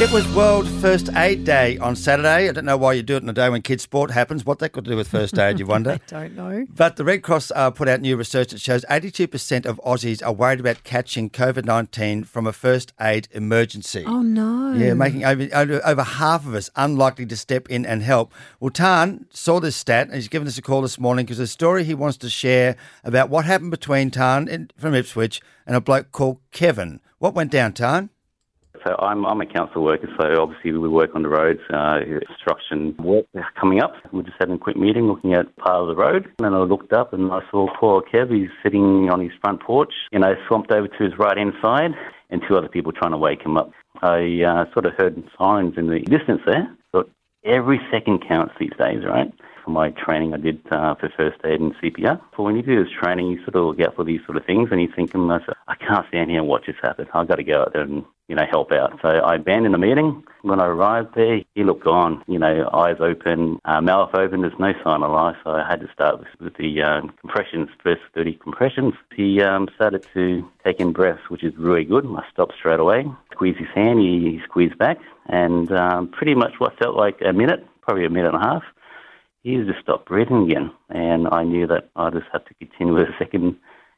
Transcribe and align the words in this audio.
It 0.00 0.12
was 0.12 0.32
World 0.32 0.68
First 0.80 1.12
Aid 1.16 1.42
Day 1.42 1.76
on 1.78 1.96
Saturday. 1.96 2.48
I 2.48 2.52
don't 2.52 2.64
know 2.64 2.76
why 2.76 2.92
you 2.92 3.02
do 3.02 3.16
it 3.16 3.24
on 3.24 3.28
a 3.28 3.32
day 3.32 3.48
when 3.48 3.62
kids' 3.62 3.82
sport 3.82 4.12
happens. 4.12 4.46
What 4.46 4.60
that 4.60 4.70
got 4.70 4.84
to 4.84 4.90
do 4.92 4.96
with 4.96 5.08
first 5.08 5.36
aid, 5.36 5.58
you 5.58 5.66
wonder? 5.74 5.90
I 5.90 6.00
don't 6.06 6.36
know. 6.36 6.66
But 6.72 6.94
the 6.94 7.04
Red 7.04 7.24
Cross 7.24 7.50
uh, 7.52 7.72
put 7.72 7.88
out 7.88 8.00
new 8.00 8.16
research 8.16 8.52
that 8.52 8.60
shows 8.60 8.84
82% 8.88 9.66
of 9.66 9.80
Aussies 9.84 10.24
are 10.24 10.32
worried 10.32 10.60
about 10.60 10.84
catching 10.84 11.28
COVID 11.30 11.64
19 11.64 12.22
from 12.22 12.46
a 12.46 12.52
first 12.52 12.92
aid 13.00 13.26
emergency. 13.32 14.04
Oh 14.06 14.22
no. 14.22 14.72
Yeah, 14.72 14.94
making 14.94 15.24
over, 15.24 15.48
over, 15.52 15.84
over 15.84 16.02
half 16.04 16.46
of 16.46 16.54
us 16.54 16.70
unlikely 16.76 17.26
to 17.26 17.36
step 17.36 17.68
in 17.68 17.84
and 17.84 18.00
help. 18.00 18.32
Well, 18.60 18.70
Tan 18.70 19.26
saw 19.30 19.58
this 19.58 19.74
stat 19.74 20.06
and 20.06 20.14
he's 20.14 20.28
given 20.28 20.46
us 20.46 20.56
a 20.56 20.62
call 20.62 20.80
this 20.80 21.00
morning 21.00 21.26
because 21.26 21.38
there's 21.38 21.50
a 21.50 21.52
story 21.52 21.82
he 21.82 21.94
wants 21.94 22.18
to 22.18 22.30
share 22.30 22.76
about 23.02 23.30
what 23.30 23.46
happened 23.46 23.72
between 23.72 24.12
Tan 24.12 24.46
in, 24.46 24.70
from 24.76 24.94
Ipswich 24.94 25.40
and 25.66 25.74
a 25.74 25.80
bloke 25.80 26.12
called 26.12 26.38
Kevin. 26.52 27.00
What 27.18 27.34
went 27.34 27.50
down, 27.50 27.72
Tan? 27.72 28.10
So 28.86 28.96
I'm, 28.98 29.24
I'm 29.26 29.40
a 29.40 29.46
council 29.46 29.82
worker, 29.82 30.08
so 30.20 30.42
obviously 30.42 30.72
we 30.72 30.88
work 30.88 31.10
on 31.14 31.22
the 31.22 31.28
roads, 31.28 31.60
uh, 31.72 32.00
construction 32.26 32.94
work 32.98 33.26
coming 33.58 33.82
up. 33.82 33.94
We're 34.12 34.22
just 34.22 34.36
having 34.40 34.56
a 34.56 34.58
quick 34.58 34.76
meeting 34.76 35.06
looking 35.06 35.34
at 35.34 35.54
part 35.56 35.82
of 35.82 35.88
the 35.88 35.96
road. 35.96 36.28
And 36.38 36.54
I 36.54 36.58
looked 36.58 36.92
up 36.92 37.12
and 37.12 37.32
I 37.32 37.40
saw 37.50 37.68
poor 37.78 38.02
Kev, 38.02 38.32
he's 38.34 38.50
sitting 38.62 39.10
on 39.10 39.20
his 39.20 39.32
front 39.40 39.62
porch, 39.62 39.92
you 40.12 40.18
know, 40.18 40.34
slumped 40.48 40.72
over 40.72 40.88
to 40.88 41.04
his 41.04 41.18
right 41.18 41.36
hand 41.36 41.52
side 41.62 41.92
and 42.30 42.42
two 42.46 42.56
other 42.56 42.68
people 42.68 42.92
trying 42.92 43.12
to 43.12 43.18
wake 43.18 43.42
him 43.42 43.56
up. 43.56 43.70
I 44.02 44.42
uh, 44.42 44.72
sort 44.72 44.86
of 44.86 44.92
heard 44.96 45.22
sirens 45.36 45.74
in 45.76 45.88
the 45.88 46.00
distance 46.00 46.42
there. 46.46 46.76
Thought 46.92 47.10
every 47.44 47.80
second 47.90 48.24
counts 48.26 48.54
these 48.60 48.72
days, 48.78 49.04
right? 49.04 49.32
For 49.64 49.70
my 49.70 49.90
training 49.90 50.34
I 50.34 50.38
did 50.38 50.60
uh, 50.70 50.94
for 50.94 51.10
first 51.16 51.38
aid 51.44 51.60
and 51.60 51.74
CPR. 51.76 52.20
So 52.36 52.42
when 52.42 52.56
you 52.56 52.62
do 52.62 52.82
this 52.82 52.92
training, 53.02 53.28
you 53.28 53.38
sort 53.38 53.56
of 53.56 53.64
look 53.64 53.80
out 53.80 53.96
for 53.96 54.04
these 54.04 54.20
sort 54.26 54.36
of 54.36 54.44
things 54.44 54.68
and 54.70 54.80
you 54.80 54.88
think 54.94 55.14
I 55.14 55.74
can't 55.74 56.06
stand 56.08 56.30
here 56.30 56.40
and 56.40 56.48
watch 56.48 56.66
this 56.66 56.76
happen. 56.82 57.06
I've 57.12 57.28
got 57.28 57.36
to 57.36 57.44
go 57.44 57.62
out 57.62 57.72
there 57.72 57.82
and 57.82 58.04
you 58.28 58.36
know, 58.36 58.44
help 58.48 58.70
out. 58.72 58.98
So 59.00 59.08
I 59.08 59.36
abandoned 59.36 59.74
the 59.74 59.78
meeting. 59.78 60.22
When 60.42 60.60
I 60.60 60.66
arrived 60.66 61.14
there, 61.14 61.40
he 61.54 61.64
looked 61.64 61.84
gone, 61.84 62.22
you 62.28 62.38
know, 62.38 62.68
eyes 62.72 62.96
open, 63.00 63.58
uh, 63.64 63.80
mouth 63.80 64.14
open, 64.14 64.42
there's 64.42 64.58
no 64.58 64.72
sign 64.84 65.02
of 65.02 65.10
life. 65.10 65.36
So 65.44 65.50
I 65.50 65.68
had 65.68 65.80
to 65.80 65.90
start 65.92 66.18
with, 66.18 66.28
with 66.38 66.56
the 66.56 66.82
um, 66.82 67.12
compressions, 67.20 67.68
first 67.82 68.02
30 68.14 68.34
compressions. 68.34 68.94
He 69.16 69.40
um, 69.42 69.68
started 69.74 70.06
to 70.14 70.48
take 70.64 70.78
in 70.78 70.92
breaths, 70.92 71.22
which 71.28 71.42
is 71.42 71.54
really 71.56 71.84
good. 71.84 72.06
I 72.06 72.22
stopped 72.30 72.52
straight 72.58 72.80
away, 72.80 73.06
squeezed 73.32 73.58
his 73.58 73.68
hand, 73.74 73.98
he, 73.98 74.20
he 74.20 74.40
squeezed 74.44 74.78
back, 74.78 74.98
and 75.26 75.72
um, 75.72 76.08
pretty 76.08 76.34
much 76.34 76.52
what 76.58 76.78
felt 76.78 76.96
like 76.96 77.16
a 77.24 77.32
minute, 77.32 77.66
probably 77.80 78.04
a 78.04 78.10
minute 78.10 78.34
and 78.34 78.44
a 78.44 78.46
half, 78.46 78.62
he 79.42 79.56
just 79.56 79.80
stopped 79.80 80.06
breathing 80.06 80.50
again. 80.50 80.70
And 80.90 81.28
I 81.32 81.44
knew 81.44 81.66
that 81.66 81.88
I 81.96 82.10
just 82.10 82.26
had 82.30 82.44
to 82.46 82.54
continue 82.54 82.94
with 82.94 83.06
the 83.06 83.14
second 83.18 83.56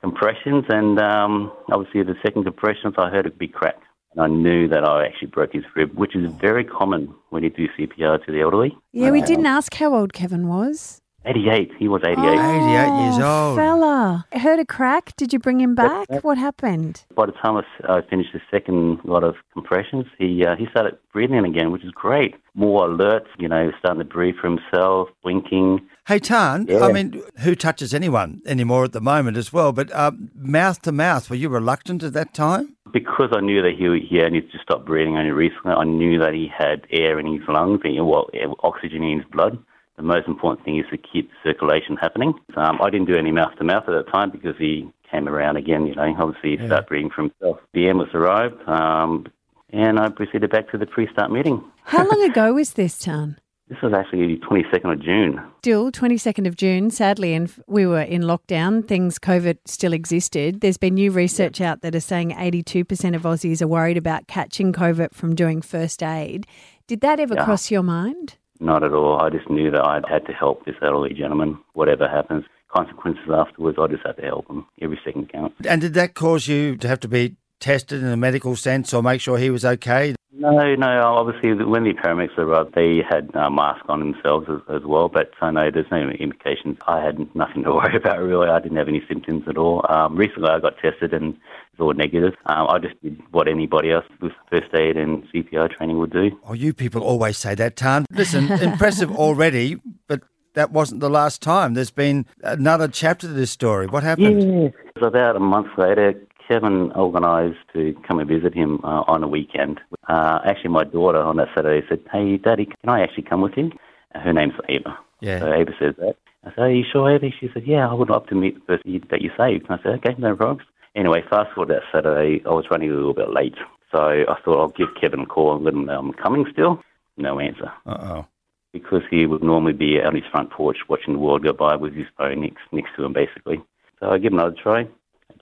compressions. 0.00 0.64
And 0.68 1.00
um, 1.00 1.52
obviously, 1.72 2.04
the 2.04 2.14
second 2.24 2.44
compressions, 2.44 2.94
I 2.96 3.10
heard 3.10 3.26
a 3.26 3.30
big 3.30 3.52
crack. 3.52 3.80
And 4.14 4.20
I 4.22 4.26
knew 4.28 4.68
that 4.68 4.84
I 4.84 5.06
actually 5.06 5.28
broke 5.28 5.52
his 5.52 5.64
rib, 5.74 5.94
which 5.94 6.14
is 6.14 6.30
very 6.40 6.64
common 6.64 7.14
when 7.30 7.42
you 7.42 7.50
do 7.50 7.66
CPR 7.78 8.24
to 8.24 8.32
the 8.32 8.40
elderly. 8.40 8.76
Yeah, 8.92 9.10
we 9.10 9.22
didn't 9.22 9.46
ask 9.46 9.72
how 9.74 9.94
old 9.94 10.12
Kevin 10.12 10.48
was. 10.48 11.00
88, 11.24 11.70
he 11.78 11.86
was 11.86 12.02
88. 12.04 12.18
88 12.18 12.26
years 12.26 13.14
Oh, 13.20 13.48
old. 13.50 13.56
Fella. 13.56 14.26
I 14.32 14.38
Heard 14.38 14.58
a 14.58 14.64
crack. 14.66 15.14
Did 15.16 15.32
you 15.32 15.38
bring 15.38 15.60
him 15.60 15.76
back? 15.76 16.08
What 16.24 16.36
happened? 16.36 17.04
By 17.14 17.26
the 17.26 17.32
time 17.32 17.56
I, 17.56 17.60
s- 17.60 17.84
I 17.88 18.00
finished 18.10 18.30
the 18.32 18.40
second 18.50 18.98
lot 19.04 19.22
of 19.22 19.36
compressions, 19.52 20.06
he 20.18 20.44
uh, 20.44 20.56
he 20.56 20.66
started 20.72 20.98
breathing 21.12 21.44
again, 21.44 21.70
which 21.70 21.84
is 21.84 21.92
great. 21.92 22.34
More 22.54 22.86
alert, 22.90 23.28
you 23.38 23.46
know, 23.48 23.70
starting 23.78 24.00
to 24.00 24.04
breathe 24.04 24.34
for 24.40 24.48
himself, 24.48 25.10
blinking. 25.22 25.80
Hey, 26.08 26.18
Tan, 26.18 26.66
Yeah. 26.68 26.80
I 26.80 26.92
mean, 26.92 27.22
who 27.40 27.54
touches 27.54 27.94
anyone 27.94 28.42
anymore 28.44 28.84
at 28.84 28.92
the 28.92 29.00
moment 29.00 29.36
as 29.36 29.52
well? 29.52 29.72
But 29.72 29.94
um, 29.94 30.30
mouth 30.34 30.82
to 30.82 30.90
mouth, 30.92 31.30
were 31.30 31.36
you 31.36 31.48
reluctant 31.48 32.02
at 32.02 32.12
that 32.14 32.34
time? 32.34 32.76
Because 32.92 33.30
I 33.32 33.40
knew 33.40 33.62
that 33.62 33.74
he 33.78 33.84
he 34.06 34.20
only 34.22 34.40
just 34.40 34.64
stopped 34.64 34.84
breathing 34.84 35.16
only 35.16 35.30
recently, 35.30 35.72
I 35.72 35.84
knew 35.84 36.18
that 36.18 36.34
he 36.34 36.48
had 36.54 36.86
air 36.90 37.18
in 37.20 37.26
his 37.32 37.46
lungs, 37.48 37.80
and, 37.84 38.06
well, 38.06 38.28
oxygen 38.64 39.02
in 39.02 39.18
his 39.18 39.26
blood. 39.30 39.58
The 39.96 40.02
most 40.02 40.26
important 40.26 40.64
thing 40.64 40.78
is 40.78 40.86
to 40.90 40.98
keep 40.98 41.30
circulation 41.44 41.96
happening. 41.96 42.34
Um, 42.56 42.80
I 42.82 42.90
didn't 42.90 43.06
do 43.06 43.16
any 43.16 43.30
mouth 43.30 43.54
to 43.58 43.64
mouth 43.64 43.84
at 43.86 43.92
that 43.92 44.10
time 44.12 44.30
because 44.30 44.56
he 44.58 44.90
came 45.10 45.28
around 45.28 45.56
again. 45.56 45.86
You 45.86 45.94
know, 45.94 46.14
obviously 46.18 46.56
he 46.56 46.66
started 46.66 46.86
breathing 46.88 47.10
for 47.10 47.22
himself. 47.22 47.58
The 47.74 47.88
ambulance 47.88 48.14
arrived, 48.14 48.56
um, 48.68 49.26
and 49.70 50.00
I 50.00 50.08
proceeded 50.08 50.50
back 50.50 50.70
to 50.72 50.78
the 50.78 50.86
pre-start 50.86 51.30
meeting. 51.30 51.62
How 51.84 52.04
long 52.08 52.22
ago 52.30 52.54
was 52.54 52.72
this, 52.72 52.98
Tan? 52.98 53.36
This 53.72 53.80
was 53.80 53.94
actually 53.94 54.36
22nd 54.36 54.92
of 54.92 55.00
June. 55.00 55.40
Still, 55.60 55.90
22nd 55.90 56.46
of 56.46 56.56
June, 56.56 56.90
sadly, 56.90 57.32
and 57.32 57.50
we 57.66 57.86
were 57.86 58.02
in 58.02 58.20
lockdown. 58.20 58.86
Things, 58.86 59.18
COVID 59.18 59.56
still 59.64 59.94
existed. 59.94 60.60
There's 60.60 60.76
been 60.76 60.92
new 60.92 61.10
research 61.10 61.58
out 61.58 61.80
that 61.80 61.94
is 61.94 62.04
saying 62.04 62.32
82% 62.32 63.16
of 63.16 63.22
Aussies 63.22 63.62
are 63.62 63.66
worried 63.66 63.96
about 63.96 64.26
catching 64.26 64.74
COVID 64.74 65.14
from 65.14 65.34
doing 65.34 65.62
first 65.62 66.02
aid. 66.02 66.46
Did 66.86 67.00
that 67.00 67.18
ever 67.18 67.34
Yeah. 67.34 67.46
cross 67.46 67.70
your 67.70 67.82
mind? 67.82 68.36
Not 68.60 68.84
at 68.84 68.92
all. 68.92 69.18
I 69.22 69.30
just 69.30 69.48
knew 69.48 69.70
that 69.70 69.80
I 69.82 70.02
had 70.06 70.26
to 70.26 70.32
help 70.34 70.66
this 70.66 70.76
elderly 70.82 71.14
gentleman, 71.14 71.56
whatever 71.72 72.06
happens. 72.06 72.44
Consequences 72.68 73.24
afterwards, 73.32 73.78
I 73.80 73.86
just 73.86 74.04
had 74.04 74.18
to 74.18 74.22
help 74.22 74.50
him. 74.50 74.66
Every 74.82 75.00
second 75.02 75.32
counts. 75.32 75.54
And 75.66 75.80
did 75.80 75.94
that 75.94 76.12
cause 76.12 76.46
you 76.46 76.76
to 76.76 76.88
have 76.88 77.00
to 77.00 77.08
be 77.08 77.36
tested 77.58 78.02
in 78.02 78.08
a 78.08 78.18
medical 78.18 78.54
sense 78.54 78.92
or 78.92 79.02
make 79.02 79.22
sure 79.22 79.38
he 79.38 79.48
was 79.48 79.64
okay? 79.64 80.14
No, 80.42 80.74
no. 80.74 81.02
Obviously, 81.04 81.54
when 81.64 81.84
the 81.84 81.94
paramedics 81.94 82.36
arrived, 82.36 82.74
they 82.74 83.00
had 83.08 83.30
uh, 83.36 83.48
masks 83.48 83.86
on 83.88 84.00
themselves 84.00 84.48
as, 84.50 84.60
as 84.74 84.82
well. 84.84 85.08
But 85.08 85.30
uh, 85.40 85.52
know 85.52 85.70
there's 85.70 85.90
no 85.90 86.10
indications. 86.10 86.78
I 86.88 87.00
had 87.00 87.34
nothing 87.36 87.62
to 87.62 87.70
worry 87.74 87.96
about 87.96 88.18
really. 88.18 88.48
I 88.48 88.58
didn't 88.58 88.76
have 88.76 88.88
any 88.88 89.04
symptoms 89.08 89.44
at 89.46 89.56
all. 89.56 89.86
Um, 89.88 90.16
recently, 90.16 90.48
I 90.48 90.58
got 90.58 90.74
tested 90.78 91.12
and 91.14 91.34
it's 91.72 91.80
all 91.80 91.94
negative. 91.94 92.34
Um, 92.46 92.66
I 92.68 92.78
just 92.80 93.00
did 93.02 93.22
what 93.30 93.46
anybody 93.46 93.92
else 93.92 94.04
with 94.20 94.32
first 94.50 94.74
aid 94.74 94.96
and 94.96 95.24
CPR 95.32 95.70
training 95.70 95.98
would 95.98 96.12
do. 96.12 96.30
Oh, 96.44 96.54
you 96.54 96.74
people 96.74 97.02
always 97.02 97.38
say 97.38 97.54
that, 97.54 97.76
Tan. 97.76 98.04
Listen, 98.10 98.50
impressive 98.62 99.12
already, 99.12 99.80
but 100.08 100.22
that 100.54 100.72
wasn't 100.72 101.00
the 101.00 101.08
last 101.08 101.40
time. 101.40 101.74
There's 101.74 101.90
been 101.90 102.26
another 102.42 102.88
chapter 102.88 103.26
to 103.28 103.32
this 103.32 103.50
story. 103.50 103.86
What 103.86 104.02
happened? 104.02 104.62
Yeah. 104.62 104.68
So 104.98 105.06
about 105.06 105.36
a 105.36 105.40
month 105.40 105.68
later, 105.78 106.14
Kevin 106.48 106.92
organised 106.92 107.58
to 107.72 107.94
come 108.06 108.18
and 108.18 108.28
visit 108.28 108.54
him 108.54 108.80
uh, 108.84 109.04
on 109.06 109.22
a 109.22 109.28
weekend. 109.28 109.80
Uh, 110.08 110.40
actually, 110.44 110.70
my 110.70 110.84
daughter 110.84 111.20
on 111.20 111.36
that 111.36 111.48
Saturday 111.54 111.86
said, 111.88 112.00
"Hey, 112.12 112.36
Daddy, 112.36 112.66
can 112.66 112.88
I 112.88 113.02
actually 113.02 113.24
come 113.24 113.40
with 113.40 113.56
you?" 113.56 113.70
Uh, 114.14 114.20
Her 114.20 114.32
name's 114.32 114.54
Ava. 114.68 114.98
Yeah. 115.20 115.40
So 115.40 115.52
Ava 115.52 115.72
says 115.78 115.94
that. 115.98 116.16
I 116.44 116.50
said, 116.50 116.58
"Are 116.58 116.70
you 116.70 116.84
sure, 116.90 117.10
Ava?" 117.10 117.30
She 117.38 117.50
said, 117.54 117.64
"Yeah, 117.66 117.88
I 117.88 117.94
would 117.94 118.10
love 118.10 118.26
to 118.26 118.34
meet 118.34 118.54
the 118.54 118.60
person 118.60 118.90
you- 118.90 119.00
that 119.10 119.22
you 119.22 119.30
saved." 119.36 119.68
And 119.68 119.78
I 119.78 119.82
said, 119.82 119.94
"Okay, 119.96 120.14
no 120.18 120.34
problems." 120.36 120.62
Anyway, 120.94 121.22
fast 121.30 121.52
forward 121.54 121.68
that 121.74 121.82
Saturday, 121.90 122.42
I 122.44 122.50
was 122.50 122.70
running 122.70 122.90
a 122.90 122.94
little 122.94 123.14
bit 123.14 123.30
late, 123.30 123.56
so 123.90 123.98
I 124.28 124.36
thought 124.44 124.58
I'll 124.60 124.68
give 124.68 124.94
Kevin 125.00 125.20
a 125.20 125.26
call 125.26 125.54
and 125.54 125.64
let 125.64 125.74
him 125.74 125.86
know 125.86 125.98
I'm 125.98 126.12
coming. 126.12 126.44
Still, 126.52 126.82
no 127.16 127.40
answer 127.40 127.72
Uh-oh. 127.86 128.26
because 128.72 129.02
he 129.10 129.24
would 129.26 129.42
normally 129.42 129.72
be 129.72 130.02
on 130.02 130.14
his 130.14 130.24
front 130.30 130.50
porch 130.50 130.78
watching 130.88 131.14
the 131.14 131.18
world 131.20 131.44
go 131.44 131.52
by 131.54 131.76
with 131.76 131.94
his 131.94 132.06
phone 132.18 132.40
next, 132.42 132.60
next 132.72 132.90
to 132.96 133.04
him, 133.04 133.12
basically. 133.14 133.62
So 134.00 134.10
I 134.10 134.18
give 134.18 134.32
him 134.32 134.38
another 134.38 134.56
try. 134.62 134.86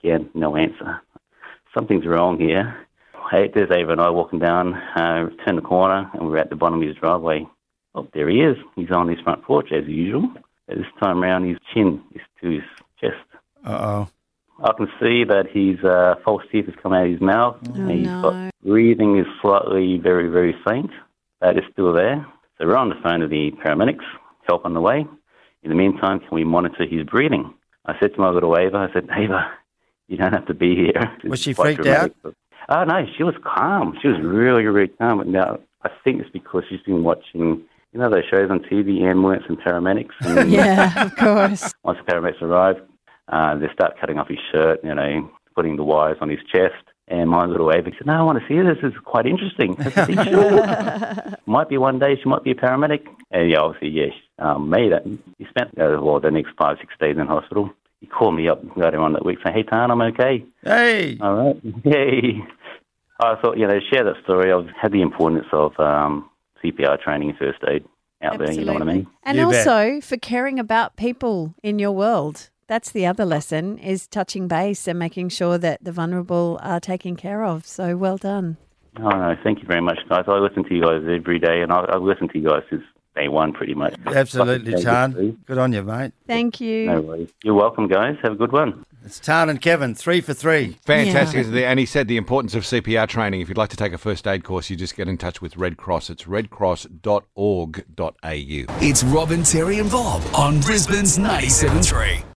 Again, 0.03 0.29
no 0.33 0.55
answer. 0.55 1.01
Something's 1.73 2.05
wrong 2.05 2.39
here. 2.39 2.87
Hey, 3.29 3.49
there's 3.53 3.71
Ava 3.71 3.91
and 3.91 4.01
I 4.01 4.09
walking 4.09 4.39
down, 4.39 4.73
uh, 4.73 5.29
turn 5.45 5.55
the 5.55 5.61
corner, 5.61 6.09
and 6.13 6.27
we're 6.27 6.37
at 6.37 6.49
the 6.49 6.55
bottom 6.55 6.81
of 6.81 6.87
his 6.87 6.97
driveway. 6.97 7.47
Oh, 7.93 8.07
there 8.13 8.29
he 8.29 8.41
is. 8.41 8.57
He's 8.75 8.91
on 8.91 9.07
his 9.07 9.19
front 9.19 9.43
porch 9.43 9.71
as 9.71 9.85
usual. 9.87 10.29
But 10.67 10.77
this 10.77 10.87
time 11.01 11.23
around, 11.23 11.47
his 11.47 11.57
chin 11.73 12.01
is 12.13 12.21
to 12.41 12.49
his 12.49 12.63
chest. 12.99 13.15
Uh-oh. 13.65 14.09
I 14.63 14.73
can 14.73 14.87
see 14.99 15.23
that 15.23 15.47
his 15.51 15.83
uh, 15.83 16.15
false 16.23 16.43
teeth 16.51 16.65
has 16.65 16.75
come 16.81 16.93
out 16.93 17.05
of 17.05 17.11
his 17.11 17.21
mouth. 17.21 17.57
and 17.73 17.91
he's 17.91 18.07
no. 18.07 18.21
got 18.21 18.51
breathing 18.63 19.17
is 19.17 19.25
slightly 19.41 19.97
very, 19.97 20.27
very 20.27 20.55
faint. 20.65 20.91
That 21.41 21.57
is 21.57 21.63
still 21.71 21.93
there. 21.93 22.25
So 22.57 22.67
we're 22.67 22.75
on 22.75 22.89
the 22.89 22.95
phone 23.03 23.21
to 23.21 23.27
the 23.27 23.51
paramedics. 23.63 24.05
Help 24.47 24.65
on 24.65 24.73
the 24.73 24.81
way. 24.81 25.05
In 25.63 25.69
the 25.69 25.75
meantime, 25.75 26.19
can 26.19 26.29
we 26.31 26.43
monitor 26.43 26.85
his 26.85 27.03
breathing? 27.03 27.53
I 27.85 27.99
said 27.99 28.13
to 28.13 28.21
my 28.21 28.29
little 28.29 28.57
Ava, 28.57 28.77
I 28.89 28.93
said, 28.93 29.07
Ava, 29.11 29.51
you 30.11 30.17
don't 30.17 30.33
have 30.33 30.45
to 30.47 30.53
be 30.53 30.75
here. 30.75 31.17
Was 31.23 31.39
she 31.39 31.53
freaked 31.53 31.87
out? 31.87 32.13
Oh, 32.67 32.83
no, 32.83 33.05
she 33.17 33.23
was 33.23 33.33
calm. 33.43 33.97
She 34.01 34.09
was 34.09 34.19
really, 34.21 34.65
really 34.65 34.89
calm. 34.89 35.19
But 35.19 35.27
now, 35.27 35.59
I 35.83 35.89
think 36.03 36.21
it's 36.21 36.29
because 36.29 36.63
she's 36.69 36.81
been 36.81 37.03
watching, 37.03 37.63
you 37.93 37.99
know, 37.99 38.09
those 38.09 38.25
shows 38.29 38.51
on 38.51 38.59
TV, 38.59 39.01
ambulance 39.03 39.43
and 39.47 39.57
paramedics. 39.57 40.11
And 40.21 40.51
Yeah, 40.51 41.05
of 41.05 41.15
course. 41.15 41.73
once 41.83 41.97
the 42.05 42.11
paramedics 42.11 42.41
arrive, 42.41 42.75
uh, 43.29 43.55
they 43.57 43.67
start 43.73 43.99
cutting 43.99 44.19
off 44.19 44.27
his 44.27 44.37
shirt, 44.51 44.81
you 44.83 44.93
know, 44.93 45.31
putting 45.55 45.77
the 45.77 45.83
wires 45.83 46.17
on 46.19 46.29
his 46.29 46.39
chest. 46.51 46.83
And 47.07 47.29
my 47.29 47.45
little 47.45 47.71
Ava 47.73 47.91
said, 47.97 48.07
No, 48.07 48.13
I 48.13 48.21
want 48.21 48.39
to 48.39 48.47
see 48.47 48.61
this. 48.61 48.77
This 48.81 48.93
is 48.93 48.99
quite 49.03 49.25
interesting. 49.25 49.75
Said, 49.81 51.37
might 51.45 51.67
be 51.67 51.77
one 51.77 51.99
day 51.99 52.15
she 52.21 52.29
might 52.29 52.43
be 52.43 52.51
a 52.51 52.55
paramedic. 52.55 53.07
And 53.31 53.49
yeah, 53.49 53.59
obviously, 53.59 53.89
yeah, 53.89 54.11
um, 54.39 54.69
me, 54.69 54.89
that, 54.89 55.03
he 55.37 55.45
spent 55.45 55.77
uh, 55.79 55.99
well, 56.01 56.19
the 56.19 56.31
next 56.31 56.51
five, 56.57 56.77
six 56.79 56.93
days 56.99 57.17
in 57.17 57.27
hospital. 57.27 57.73
He 58.01 58.07
called 58.07 58.35
me 58.35 58.49
up 58.49 58.61
later 58.75 58.99
on 58.99 59.13
that 59.13 59.23
week 59.23 59.37
saying, 59.43 59.55
Hey, 59.55 59.63
Tan, 59.63 59.91
I'm 59.91 60.01
okay. 60.01 60.43
Hey! 60.63 61.17
All 61.21 61.35
right. 61.35 61.61
Hey. 61.83 62.39
I 63.23 63.35
thought, 63.39 63.57
you 63.59 63.67
know, 63.67 63.79
share 63.93 64.03
that 64.03 64.15
story. 64.23 64.51
I've 64.51 64.67
had 64.75 64.91
the 64.91 65.03
importance 65.03 65.45
of 65.53 65.79
um, 65.79 66.27
CPR 66.63 66.99
training 66.99 67.29
and 67.29 67.37
first 67.37 67.59
aid 67.69 67.85
out 68.23 68.39
there, 68.39 68.51
you 68.51 68.65
know 68.65 68.73
what 68.73 68.81
I 68.81 68.85
mean? 68.85 69.07
And 69.23 69.37
You 69.37 69.49
bet. 69.51 69.67
also 69.67 70.01
for 70.01 70.17
caring 70.17 70.57
about 70.59 70.95
people 70.95 71.53
in 71.61 71.77
your 71.77 71.91
world. 71.91 72.49
That's 72.67 72.91
the 72.91 73.05
other 73.05 73.25
lesson 73.25 73.77
is 73.77 74.07
touching 74.07 74.47
base 74.47 74.87
and 74.87 74.97
making 74.97 75.29
sure 75.29 75.59
that 75.59 75.83
the 75.83 75.91
vulnerable 75.91 76.59
are 76.63 76.79
taken 76.79 77.15
care 77.15 77.43
of. 77.43 77.67
So 77.67 77.95
well 77.95 78.17
done. 78.17 78.57
Oh, 78.97 79.09
no, 79.09 79.35
thank 79.43 79.59
you 79.61 79.67
very 79.67 79.81
much, 79.81 79.99
guys. 80.09 80.23
I 80.27 80.37
listen 80.39 80.63
to 80.63 80.73
you 80.73 80.81
guys 80.81 81.01
every 81.07 81.37
day, 81.37 81.61
and 81.61 81.71
I, 81.71 81.85
I've 81.93 82.01
listened 82.01 82.31
to 82.31 82.39
you 82.39 82.49
guys 82.49 82.63
since 82.69 82.83
day 83.15 83.27
one, 83.27 83.53
pretty 83.53 83.73
much. 83.73 83.95
Absolutely, 84.05 84.71
Fucking 84.71 84.85
Tan. 84.85 85.37
Good 85.45 85.57
on 85.57 85.73
you, 85.73 85.83
mate. 85.83 86.13
Thank 86.27 86.61
you. 86.61 86.85
No 86.87 87.01
worries. 87.01 87.29
You're 87.43 87.55
welcome, 87.55 87.87
guys. 87.87 88.17
Have 88.23 88.33
a 88.33 88.35
good 88.35 88.51
one. 88.51 88.85
It's 89.03 89.19
Tan 89.19 89.49
and 89.49 89.59
Kevin, 89.59 89.95
three 89.95 90.21
for 90.21 90.35
three. 90.35 90.77
Fantastic. 90.85 91.47
Yeah. 91.49 91.71
And 91.71 91.79
he 91.79 91.87
said 91.87 92.07
the 92.07 92.17
importance 92.17 92.53
of 92.53 92.63
CPR 92.63 93.07
training. 93.07 93.41
If 93.41 93.49
you'd 93.49 93.57
like 93.57 93.71
to 93.71 93.77
take 93.77 93.93
a 93.93 93.97
first 93.97 94.27
aid 94.27 94.43
course, 94.43 94.69
you 94.69 94.75
just 94.75 94.95
get 94.95 95.07
in 95.07 95.17
touch 95.17 95.41
with 95.41 95.57
Red 95.57 95.77
Cross. 95.77 96.11
It's 96.11 96.25
redcross.org.au. 96.25 97.25
It's 98.23 99.03
Robin, 99.03 99.43
Terry, 99.43 99.79
and 99.79 99.89
Bob 99.89 100.21
on 100.35 100.61
Brisbane's 100.61 101.17
97.3. 101.17 102.30